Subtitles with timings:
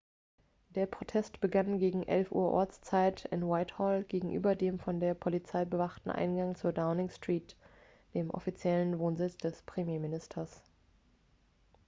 [0.71, 5.13] der protest begann gegen 11:00 uhr ortszeit utc +1 in whitehall gegenüber dem von der
[5.13, 7.55] polizei bewachten eingang zur downing street
[8.15, 10.63] dem offiziellen wohnsitz des premierministers